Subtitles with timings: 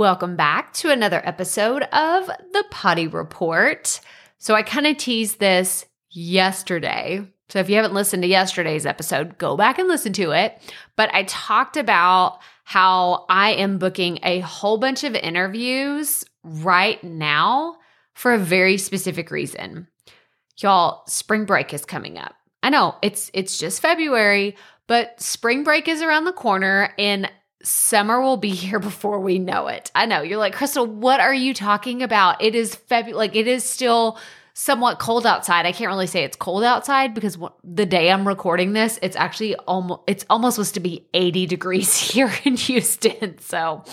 [0.00, 4.00] Welcome back to another episode of the Potty Report.
[4.38, 7.28] So, I kind of teased this yesterday.
[7.50, 10.58] So, if you haven't listened to yesterday's episode, go back and listen to it.
[10.96, 17.76] But I talked about how I am booking a whole bunch of interviews right now
[18.14, 19.86] for a very specific reason.
[20.62, 22.34] Y'all, spring break is coming up.
[22.62, 24.56] I know it's it's just February,
[24.86, 27.30] but spring break is around the corner and
[27.62, 29.90] summer will be here before we know it.
[29.94, 32.42] I know you're like, Crystal, what are you talking about?
[32.42, 34.18] It is February, like it is still
[34.54, 35.64] somewhat cold outside.
[35.64, 39.54] I can't really say it's cold outside because the day I'm recording this, it's actually
[39.56, 43.38] almost it's almost supposed to be 80 degrees here in Houston.
[43.38, 43.84] So,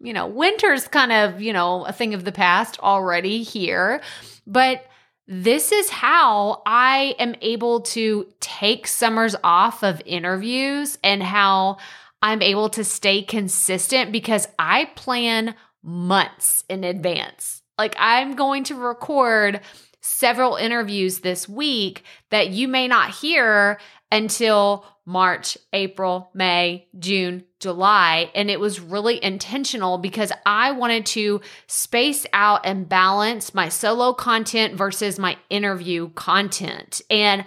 [0.00, 4.00] you know, winter's kind of, you know, a thing of the past already here.
[4.46, 4.86] But
[5.26, 11.78] this is how I am able to take summers off of interviews and how
[12.24, 17.60] I'm able to stay consistent because I plan months in advance.
[17.76, 19.60] Like I'm going to record
[20.00, 23.78] several interviews this week that you may not hear
[24.10, 28.30] until March, April, May, June, July.
[28.34, 34.14] And it was really intentional because I wanted to space out and balance my solo
[34.14, 37.02] content versus my interview content.
[37.10, 37.44] And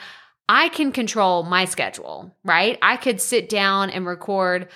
[0.49, 2.77] I can control my schedule, right?
[2.81, 4.69] I could sit down and record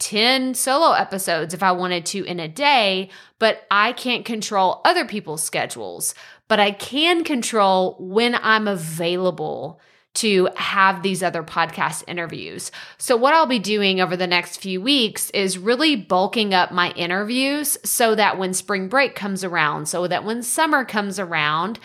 [0.00, 5.04] 10 solo episodes if I wanted to in a day, but I can't control other
[5.04, 6.14] people's schedules.
[6.48, 9.80] But I can control when I'm available
[10.14, 12.70] to have these other podcast interviews.
[12.98, 16.90] So, what I'll be doing over the next few weeks is really bulking up my
[16.90, 21.78] interviews so that when spring break comes around, so that when summer comes around,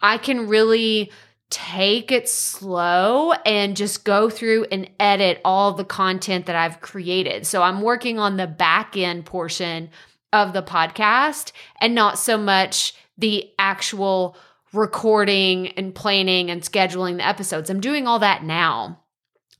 [0.00, 1.10] I can really
[1.50, 7.46] take it slow and just go through and edit all the content that I've created.
[7.46, 9.90] So I'm working on the back end portion
[10.32, 14.36] of the podcast and not so much the actual
[14.72, 17.70] recording and planning and scheduling the episodes.
[17.70, 19.00] I'm doing all that now.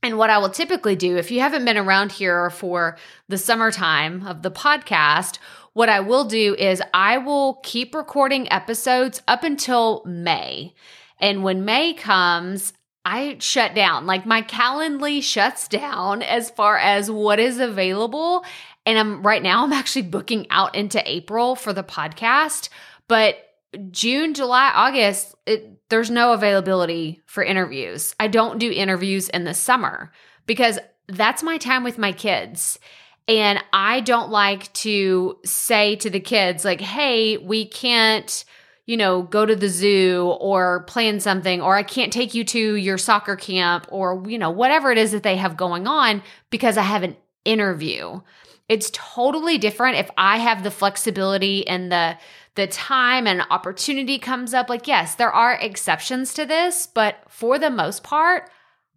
[0.03, 4.27] And what I will typically do, if you haven't been around here for the summertime
[4.27, 5.39] of the podcast,
[5.73, 10.73] what I will do is I will keep recording episodes up until May.
[11.19, 12.73] And when May comes,
[13.05, 14.05] I shut down.
[14.05, 18.43] Like my Calendly shuts down as far as what is available.
[18.85, 22.69] And I'm right now, I'm actually booking out into April for the podcast.
[23.07, 23.37] But
[23.91, 28.15] June, July, August, it, there's no availability for interviews.
[28.19, 30.11] I don't do interviews in the summer
[30.45, 32.79] because that's my time with my kids.
[33.27, 38.45] And I don't like to say to the kids, like, hey, we can't
[38.85, 42.75] you know, go to the zoo or plan something, or I can't take you to
[42.75, 46.77] your soccer camp or, you know, whatever it is that they have going on because
[46.77, 48.21] I have an interview.
[48.69, 52.17] It's totally different if I have the flexibility and the
[52.55, 54.69] the time and opportunity comes up.
[54.69, 58.49] Like, yes, there are exceptions to this, but for the most part,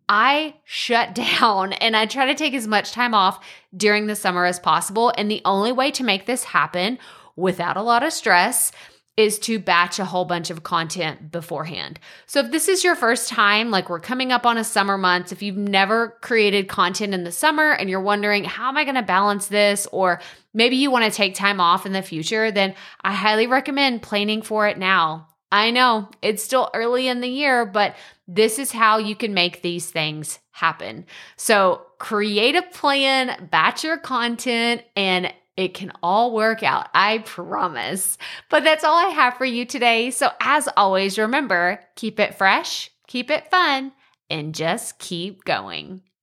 [0.08, 3.44] I shut down and I try to take as much time off
[3.76, 5.12] during the summer as possible.
[5.18, 6.98] And the only way to make this happen
[7.36, 8.72] without a lot of stress
[9.18, 11.98] is to batch a whole bunch of content beforehand.
[12.26, 15.32] So if this is your first time, like we're coming up on a summer month,
[15.32, 18.94] if you've never created content in the summer and you're wondering, how am I going
[18.94, 19.88] to balance this?
[19.90, 20.20] Or
[20.54, 24.40] maybe you want to take time off in the future, then I highly recommend planning
[24.40, 25.26] for it now.
[25.50, 27.96] I know it's still early in the year, but
[28.28, 31.06] this is how you can make these things happen.
[31.36, 38.16] So create a plan, batch your content, and it can all work out, I promise.
[38.48, 40.12] But that's all I have for you today.
[40.12, 43.90] So, as always, remember keep it fresh, keep it fun,
[44.30, 46.02] and just keep going.